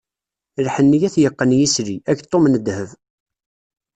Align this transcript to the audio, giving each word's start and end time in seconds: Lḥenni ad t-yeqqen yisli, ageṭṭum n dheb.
Lḥenni 0.65 0.99
ad 1.07 1.11
t-yeqqen 1.13 1.51
yisli, 1.59 1.97
ageṭṭum 2.09 2.45
n 2.47 2.55
dheb. 2.65 2.89